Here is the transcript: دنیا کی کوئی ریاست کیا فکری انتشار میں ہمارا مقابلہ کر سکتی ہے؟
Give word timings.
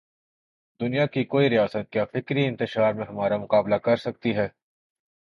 دنیا 0.79 1.05
کی 1.05 1.23
کوئی 1.23 1.49
ریاست 1.49 1.91
کیا 1.91 2.05
فکری 2.05 2.45
انتشار 2.45 2.93
میں 2.93 3.05
ہمارا 3.05 3.37
مقابلہ 3.37 3.75
کر 3.75 3.95
سکتی 3.97 4.35
ہے؟ 4.35 4.47